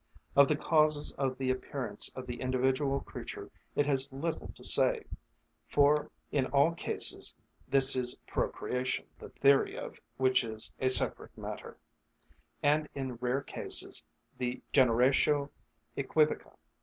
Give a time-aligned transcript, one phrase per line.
[0.35, 5.03] Of the causes of the appearance of the individual creature it has little to say,
[5.67, 7.35] for in all cases
[7.67, 11.77] this is procreation (the theory of which is a separate matter),
[12.63, 14.03] and in rare cases
[14.39, 15.51] the generatio
[15.95, 16.57] æquivoca.